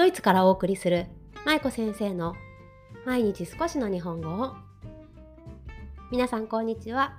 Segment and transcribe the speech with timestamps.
[0.00, 1.08] ドイツからお送りする
[1.44, 2.34] 舞子先生の
[3.04, 4.54] 毎日少しの日本語を。
[6.10, 7.18] 皆さんこんにちは。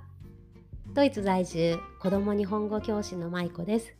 [0.92, 3.94] ドイツ在住子供日本語教師の舞子です。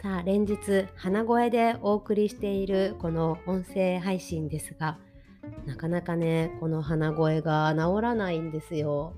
[0.00, 4.96] さあ連日鼻声でお送りしているこの音声配信ですが
[5.66, 9.12] なかなかねこの鼻声が治らないんですよ。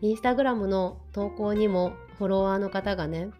[0.00, 3.30] インスタグラムの投稿にもフォロワーの方がね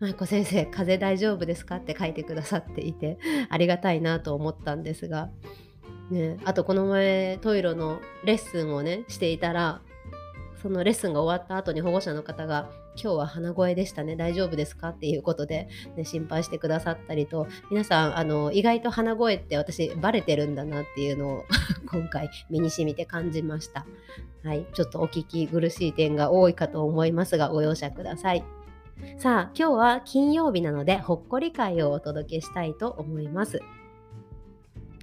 [0.00, 3.18] 舞子先生風邪大丈夫ですかって書いてくださっていて
[3.50, 5.30] ありがたいなと思ったんですが、
[6.10, 9.80] ね、あとこの前トイロのレッスンをねしていたら
[10.62, 21.44] そのレッスンが終わった後に保護者の方が「今日は鼻声でしたね大丈夫ですか?」っていうことで、ね、心配してくださったりと皆さんあの意外と鼻声って私バレてるんだなっていうのを
[21.90, 23.84] 今回身に染みて感じました。
[24.44, 28.57] はい、ちょっとお聞き苦しい点が多いかと思いますがご容赦ください。
[29.18, 33.60] さあ今日は金曜日なのでほっこり会をお届けしたいと思います。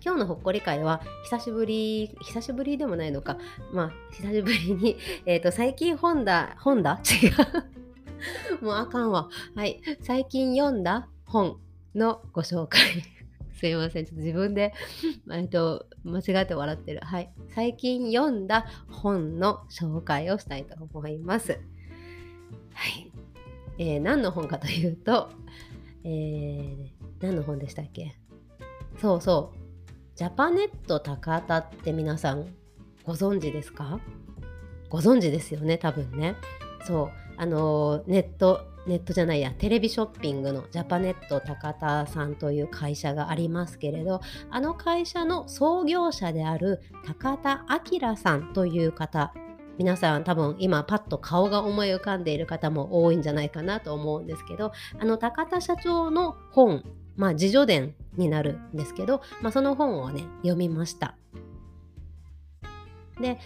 [0.06, 3.38] 今日のほっこり会は久しぶり久しぶりでもないのか。
[3.74, 7.28] まあ久しぶりに、 えーと、最近本だ本だ 違
[8.62, 8.64] う。
[8.64, 9.30] もうあかんわ。
[9.56, 9.82] はい。
[10.02, 11.60] 最近読んだ本
[11.96, 12.82] のご紹介。
[13.60, 14.06] すいません。
[14.06, 14.74] ちょっと自分で、
[15.32, 17.00] えーと間違って笑ってる。
[17.02, 17.34] はい。
[17.48, 21.60] 最近読んだ本の紹介をしたいと思います。
[22.74, 23.15] はい。
[23.78, 25.30] えー、何の本かというと、
[26.04, 26.88] えー、
[27.20, 28.16] 何の本でしたっけ？
[29.02, 29.58] そうそう。
[30.16, 32.48] ジャパネット高田って皆さん
[33.04, 34.00] ご存知ですか？
[34.90, 36.36] ご存知ですよね多分ね。
[36.86, 37.12] そう。
[37.38, 49.34] あのネットネットじゃないやテレビショッピングのジャパネット高田さんという会社がありますけれどあの会社の創業者である高田明さんという方
[49.78, 56.84] 皆さん多分今パッと顔が思い浮かんでいる方も多いんじゃないかなと思うんですけどあの高田社長の本
[57.16, 61.16] まあ自助伝になるんですけど、まあ、その本をね読みました。
[63.20, 63.40] で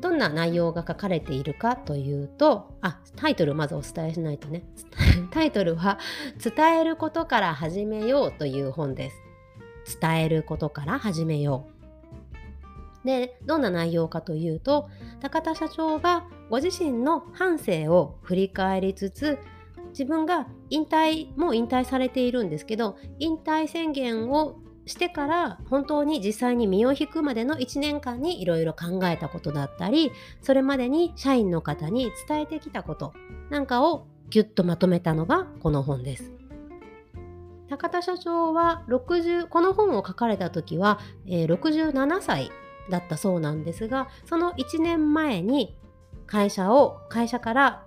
[0.00, 4.64] どんな内容が書かれているかというとあタイトルまずお伝えしないとね。
[5.32, 5.98] タイトルは
[6.42, 9.16] 「伝えることから始めよう」という本です。
[10.00, 11.77] 伝えることから始めよう。
[13.04, 14.88] でどんな内容かというと
[15.20, 19.38] 高田社長がご自身の半生を振り返りつつ
[19.90, 30.10] 自分が引退も引退されているんですけど引退宣言をしてから本当に実際に身を引くまでの1年間にいろいろ考えたことだったり
[30.42, 33.12] それまでに社員の方に伝えてきたこと
[33.50, 36.32] なんかをギュッとまとめたのがこの本です。
[37.68, 42.50] 高田社長は60この本を書かれた時は、えー、67歳
[42.90, 45.76] だったそうなんですがその1年前に
[46.26, 47.84] 会社を会社から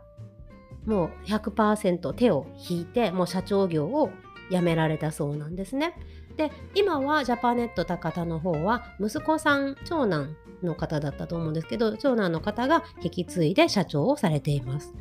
[0.86, 4.12] もう100%手を引いてもう社長業を
[4.50, 5.96] 辞められたそうなんですね。
[6.38, 14.94] で今はジャパネット高田の方は息子さん長男の方だったと思うんですけど長男の方が引き継いで社長をされています。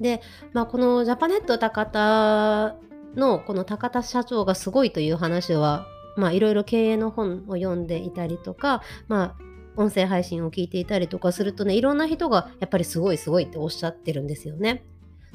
[0.00, 0.20] で、
[0.52, 2.76] まあ、このジャパネット高田
[3.14, 5.86] のこの高田社長がすごいという話は
[6.16, 9.42] まあいろいろ経営の本を読んでいたりとか、まあ
[9.76, 14.84] 音声配信を聞いていたりとかするとね、いろんな人がやっぱりすごいすごいっておっしゃってるんですよね。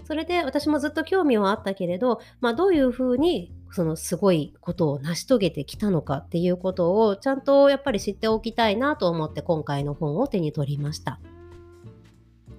[0.04, 11.20] それで私もずっと興味はあったけれど、まあ、どういうふうにそのすごいことを成し遂げてきたのかっていうことをちゃんとやっぱり知っておきたいなと思って今回の本を手に取りました。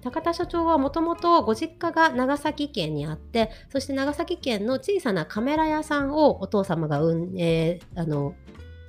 [0.03, 8.35] 高田社長はもともとご実家が長崎県にあってそして長崎県の小さなカメラ屋さんをお父様が運営あの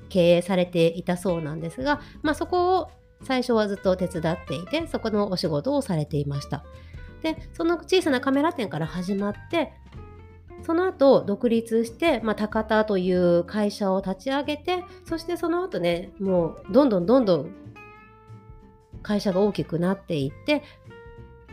[0.08, 2.90] 経営されていたそうなんですが、まあ、そこを
[3.22, 6.64] 最初はずっと手伝っていてそこのお仕事をされていました。
[7.22, 9.72] でその小さなカメラ店から始まって
[10.62, 17.50] その後独立して、まあ、高田という会社を立ち上げてそしてその後ねもうどんどんどんどん
[19.02, 20.62] 会社が大きくなっていって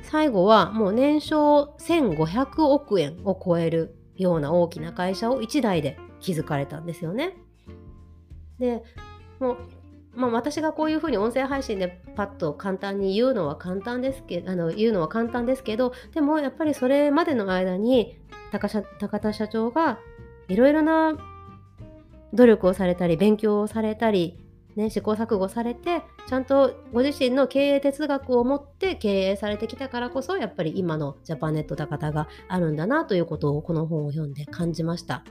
[0.03, 7.37] 最後はもう年商1500億円を超えるような大きな会社を1台で築かれたんですよね。
[8.59, 8.83] で
[9.39, 9.57] もう
[10.13, 18.19] まあ、私がこういうふうに音声配信でパッと簡単に言うのは簡単ですけどあの言うのは簡単ですけどでもやっぱりそれまでの間に
[18.51, 19.99] 高田社長が
[20.49, 21.13] いろいろな
[22.33, 24.37] 努力をされたり勉強をされたり
[24.75, 35.23] ね、試行錯誤されてちゃんとご自身の経営哲学を持って経営されてきたからこそやっぱり今のジャパネット高田があるんだなということをこの本を読んで感じました。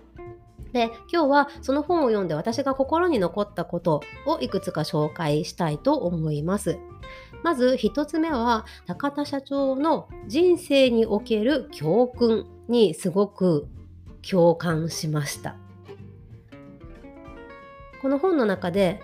[0.72, 6.78] で今日はその本を読んで私が心に残ったことをいくつか紹介したいと思います。
[7.42, 13.66] まず1つ目は高田社長の人生における教訓にすごく
[14.28, 15.56] 共感しました
[18.02, 19.00] この本の中で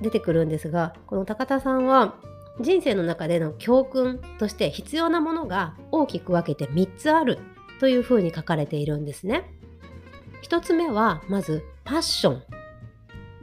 [0.00, 2.16] 出てくるんですがこの高田さんは
[2.60, 7.38] 人生の中での教訓として必要なものが大きく分けて3つある
[7.80, 9.44] というふうに書かれているんですね。
[10.42, 12.42] 1つ目はまずパッション。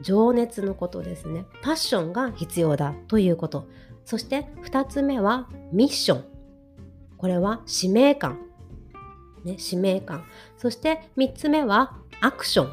[0.00, 1.46] 情熱のことですね。
[1.62, 3.68] パッションが必要だということ。
[4.04, 6.24] そして2つ目はミッション。
[7.16, 8.38] これは使命感、
[9.44, 10.24] ね、使命感。
[10.58, 12.72] そして3つ目はアクション。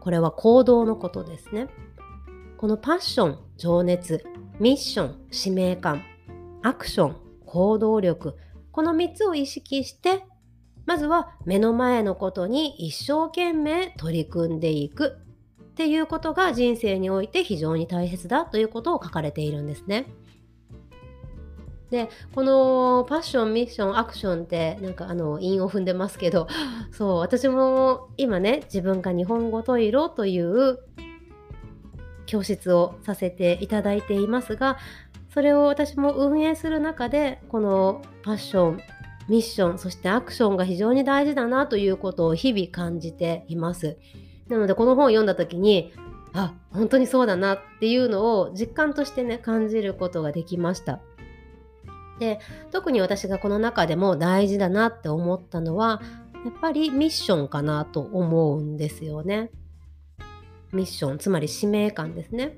[0.00, 1.68] これは行動のことですね。
[2.58, 4.24] このパッション情熱
[4.58, 6.02] ミッション使命感
[6.62, 8.36] アクション行動力
[8.72, 10.24] この3つを意識して
[10.86, 15.18] まずは目の前のことに一生懸命取り組んでいく
[15.60, 20.06] っていうことが人生において非常に大切だということを書かれているんですね。
[21.90, 26.48] でこのパッションミッションアクションってなんかあの韻を踏んでますけど
[26.90, 30.78] そう私も今ね自分が日本語トイロという
[32.26, 34.78] 教室をさせていただいていますが
[35.32, 38.80] それを私も運営する中でこのパッション
[39.28, 43.96] ミッションそしてアクションが非常に大事だなということを日々感じています。
[44.48, 45.92] なのでこの本を読んだ時に
[46.32, 51.00] あ本当にそうだなっていうのを実感としてね感じることができました。
[52.18, 52.38] で
[52.70, 56.00] 特に私がこの中でも大事だなって思ったのは
[56.44, 59.50] やっぱりミッションかなと思うんですよね。
[60.76, 62.56] ミッションつまり使命感ですね。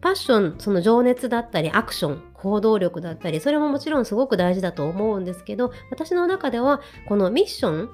[0.00, 7.90] パッションその情熱だったりアクション行動力だったりそれももちろんすごく大事だと思うんですけど私の中ではこのミッション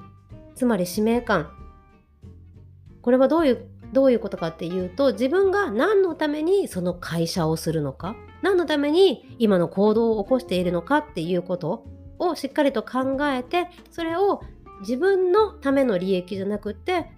[0.53, 1.51] つまり使命感
[3.01, 11.85] これはどういうどういうことかっていうと自分が何のためにその会社をするのか何のために今の行動を起こしているのかっていうこと
[12.19, 14.41] をしっかりと考えてそれを
[14.81, 17.11] 自分のための利益じゃなくって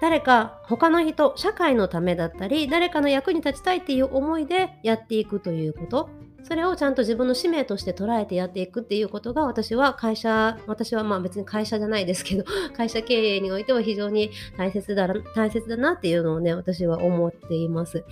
[0.00, 6.08] 誰か他の人社会のためだったり誰かの役に立ちたいっていう思いでやっていくということ
[6.44, 12.44] それをちゃんと自分の使命として捉えてやっていくっていうことが私は会社私はまあ別に会社じゃないですけど
[12.76, 18.04] 会社経営においては非常に大切だ大切だなっていうのをね私は思っています。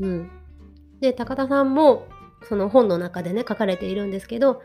[0.00, 0.30] うん、
[1.00, 2.06] で高田さんも
[2.48, 4.62] その本の中でね書かれているんですけど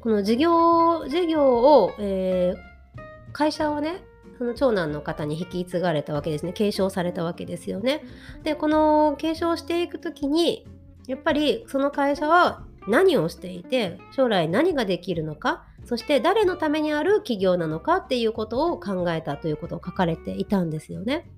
[0.00, 4.02] この事業事業を、えー、会社をね
[4.38, 8.02] その長男の方に引き継がれたわけですね継承されたわけですよね。
[8.42, 10.66] でこの継承していく時に
[11.06, 21.30] やっぱりその会社は何をしていて将来何ができるのかそして誰のためにある企業なのかっていうことを考えたということを書かれていたんですよね。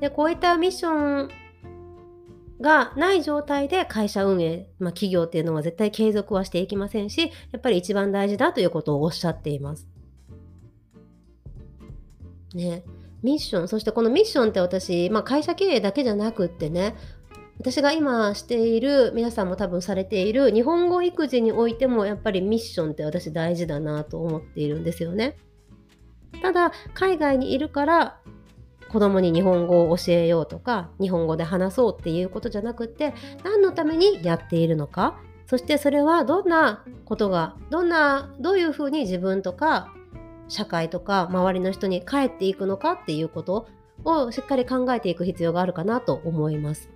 [0.00, 1.28] でこういったミッション
[2.60, 9.93] がない状態で会社運営、まあ、企業っていうのは絶対継続はしていきませんしやっぱり一番大事だということをおっしゃっています。
[12.54, 12.84] ね
[13.22, 16.94] ミッションそしてこのミッションって私、まあ、会社経営だけじゃなくってね
[17.58, 25.36] 私が今している皆さんも多分されている日本語育児においてもやっぱりミッションって私大事だなと思っているんですよね。
[26.42, 28.18] ただ海外にいるから
[28.88, 33.14] 子供に日本語を教えようとか日本語で話そうっていうことじゃなくって
[33.44, 39.94] 何のためにやっているのかそしてそれはどんなことがどんなどういうふうに自分とか
[40.54, 43.66] 社会とか周りの人に返っていくのかっていうこと
[44.04, 46.90] をしっかり考えていく必要があるかなと思います。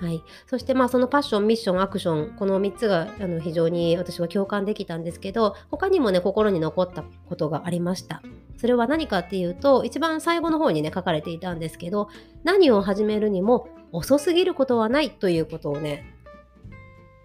[0.00, 8.22] はい、そしてまあそのパッションミッションアクションこの3つがあの非常に私は共感できたんですけど他にもね心に残ったことがありました。
[8.56, 12.08] それは何かっていうと一番最後の方にね書かれていたんですけど
[12.42, 16.04] 何を始めるにも遅すぎることはないということをね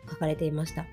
[0.10, 0.86] 書かれていました。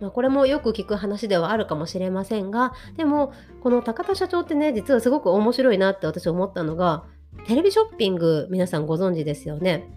[0.00, 7.04] まあ、これもよく聞く話ではあるかもしれませんがでもこの高田社長ってね実はすごく面白いなって私思ったのが
[7.46, 9.92] テレビショッピング皆さんご存知ですよね。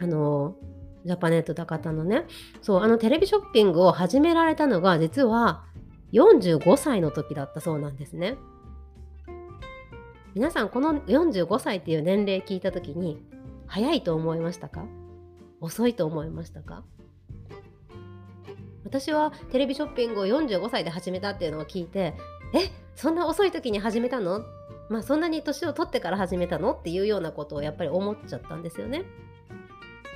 [0.00, 0.56] あの
[1.04, 2.24] ジャパネット高田のね
[2.62, 5.64] そうあのテレビショッピングを始められたのが実は
[6.12, 8.36] 45歳の時だったそうなんですね。
[10.34, 13.22] 皆さんこの45歳っていう年齢聞いた時に
[13.66, 14.86] 早いと思いましたか？
[15.60, 16.82] 遅いと思いましたか？
[18.84, 22.14] 私はテレビショッピングを45歳で始めたっていうのを聞いて
[22.52, 24.44] えそんな遅い時に始めたの？
[24.88, 29.04] まあそんなに年を取ってから始めたのっていうようなことをやっぱり思っちゃったんですよね。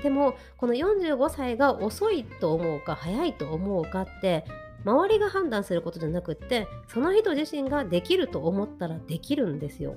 [0.02, 4.44] でもこの45歳が遅いと思うか早いと思うかって
[4.84, 9.96] 周りが判断することじゃなくってその人自身ができると思ったらできるんですよ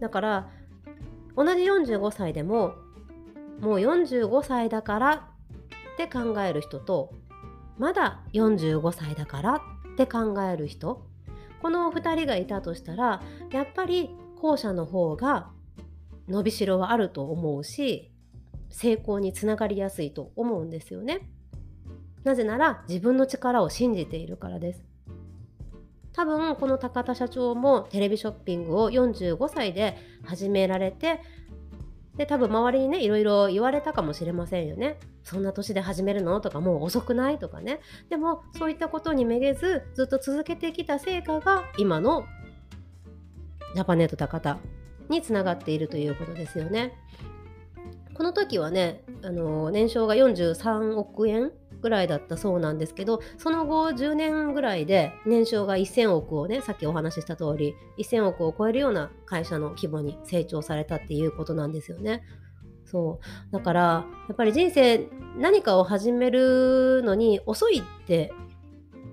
[0.00, 0.50] だから
[1.36, 2.74] 同じ45歳でも
[3.60, 5.28] もう45歳だから
[5.98, 7.12] って考える人と
[7.76, 9.60] まだ45歳だからっ
[9.96, 11.04] て考える人
[11.60, 15.50] この2人がいたとしたらやっぱり後者の方が
[16.28, 18.12] 伸びしろはあると思うし
[18.70, 21.28] 成功につながりやすいと思うんですよね。
[22.22, 24.84] なぜなら自分の力を信じているからです。
[26.12, 31.20] 多分この高田社長もテレビショッピングを45歳で始められて
[32.18, 34.98] で多分周りにねいろいろ言われたかもしれませんよね。
[35.22, 36.40] そんな年で始めるの？
[36.40, 37.38] とかもう遅くない？
[37.38, 37.80] とかね。
[38.10, 42.26] でもそういったことにめげずずっと続けてきた成果が今の
[43.74, 44.58] ジャパネット高田
[45.08, 46.92] につながっているということですよね。
[48.14, 62.22] この時はね、あの年商が43億円ぐらいだったそうなんですけどその後10年ぐらいで年商が1000億をねさっきお話しした通り1000億を超えるような会社の規模に成長されたっていうことなんですよね。
[62.84, 63.20] そ
[63.50, 63.80] うだから
[64.28, 68.32] やっぱり人生何かを始めるのに遅いって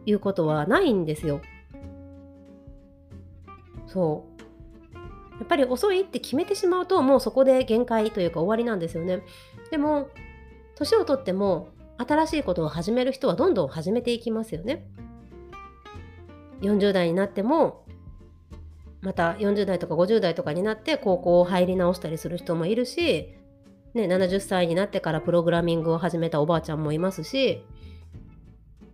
[0.05, 1.41] いうことはないんですよ。
[3.88, 4.36] そう
[5.38, 9.22] やっぱり遅いって決めてしまうともうそこで限界というか終わりなんですよね。
[9.69, 10.10] でも
[10.75, 14.88] 年をとっても新しいことを始める人はどんどん始めていきますよね。
[16.62, 17.86] 40代になっても
[19.02, 23.36] また40代とか50代とかになって高校を入り直したりする人もいるし、
[23.94, 27.64] ね、70歳になってからプログラミングを始めたおばあちゃんもいますし、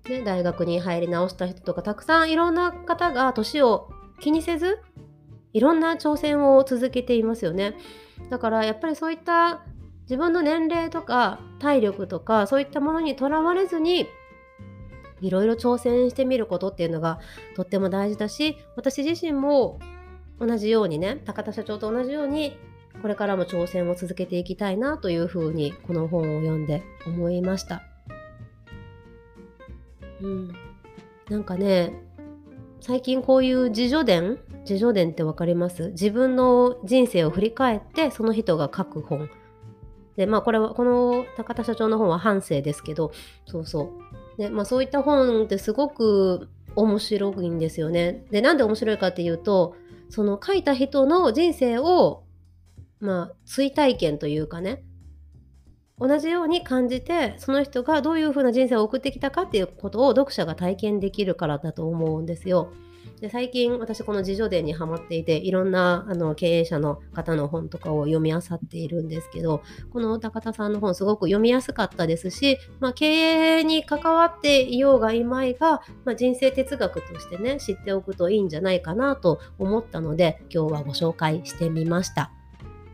[0.09, 3.89] ね、大学に入り直した人とかたくさんいろんな方が年を
[4.19, 4.79] 気にせず
[5.53, 7.75] いろんな挑戦を続けていますよね。
[8.29, 9.65] だからやっぱりそういった
[10.11, 14.09] 自分の年齢とか体力とかそういったものにとらわれずに
[15.21, 17.21] いろいろ挑戦してみることっていうのが
[17.55, 19.79] とっても大事だし私自身も
[20.37, 22.57] 同じようにね高田社長と同じように
[23.01, 27.81] これからも挑戦を続けていきたいなというふうにこの本を読んで思いました。
[30.21, 30.53] うん、
[31.29, 31.93] なんかね
[32.81, 35.91] 最近こういう自助伝自助伝って分かります？
[35.91, 39.29] 自分の人生を振り返ってその人が書く本。
[40.21, 43.11] でまあこれはこの高田社長の本は反省ですけど
[43.47, 43.91] そうそ
[44.37, 48.23] うで、まあ、そういった本ってすごく面白いんですよね。
[48.29, 49.75] でなんで面白いかっていうと
[50.09, 52.23] その書いた人の人生を
[52.99, 54.83] まあ追体験というかね
[55.97, 62.71] 同じように感じてその人がどういうふうな人生を送ってきたかっていうことを読者が体験できるからだと思うんですよ。
[63.21, 69.61] で最近私この自助伝にハマっていていろんなあの経営者の方の本とかを読み漁っているんですけど
[69.93, 82.31] この高田さんの本すごく読みやすかったですし、まあ、経営に関わっていようがいまいが、まあ、人生哲学としてね知っておくといいんじゃないかなと思ったので今日はご紹介してみました。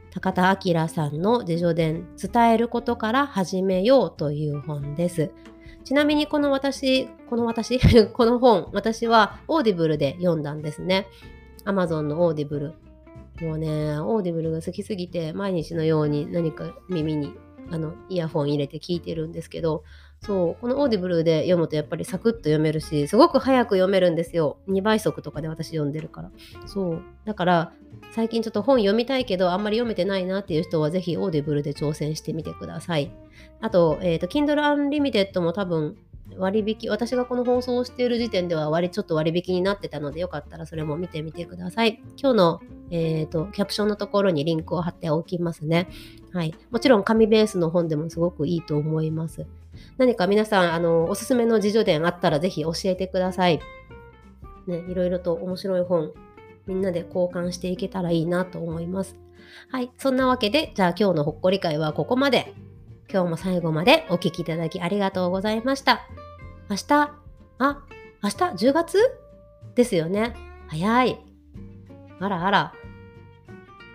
[0.09, 5.31] 高田明さんの自叙伝、伝えることから始めようという本です。
[5.87, 7.79] ちなみにこの私、この私、
[8.11, 11.07] この本、私は Audible で読んだんですね。
[11.63, 12.73] Amazon の Audible。
[13.39, 17.33] もうね、 Audible が好きすぎて、毎日のように何か耳に
[17.71, 19.85] あのイヤホン入れて聞いてるんですけど、
[20.21, 24.57] そう、この Audible で読むとやっぱりサクッと読めるし、すごく早く読めるんですよ。
[24.67, 26.31] 2倍速とかで私読んでるから。
[26.65, 27.01] そう。
[27.25, 27.73] だから、
[28.11, 33.11] 最近ちょっと本読みたいけど、あんまり読めてないなっていう人は、ぜひ Audible で挑戦してみてください。
[33.61, 35.97] あと、えっ、ー、と、Kindle Unlimited も多分
[36.35, 42.01] 割引、私がこの放送をしている時点では割、ちょっと割引になってたので、よかったらそれも見てみてください。
[42.21, 45.87] 今日の、えっ、ー、と、キャプションのところにリンクを貼っておきますね。
[46.33, 46.53] はい。
[46.69, 49.45] もちろん紙ベースの本でもすごくいいと思います。
[49.97, 53.59] 何か皆さん、あの、おすすめの自叙伝あったらぜひ教えてください。
[54.67, 56.13] ね、いろいろと面白い本、
[56.65, 59.15] みんなで交換していけたらいいなと思います。
[59.69, 59.91] はい。
[59.97, 62.53] そんなわけで、じゃあ今日のほっこり会はここまで。
[63.09, 66.01] 今日も最後までお聴きいただきありがとうございました。
[66.69, 67.11] 明日、
[67.57, 67.85] あ、
[68.21, 68.97] 明日？10月？
[69.75, 70.35] ですよね。
[70.67, 71.19] 早い。
[72.19, 72.73] あらあら。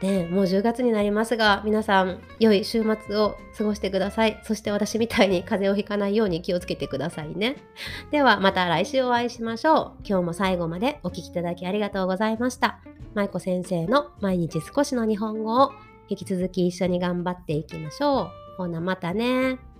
[0.02, 4.40] で、もう10月になりますが、皆さん、良い週末を過ごしてください。
[4.42, 7.56] そして私みたいに風邪をひかないように気をつけてくださいね。
[8.10, 9.92] では、また来週お会いしましょう。
[10.04, 12.80] 今日も最後までお聴きいただきありがとうございました。
[13.14, 15.70] 舞子先生の毎日少しの日本語を
[16.08, 18.56] 引き続き一緒に頑張っていきましょう。
[18.58, 19.71] ほなまたね。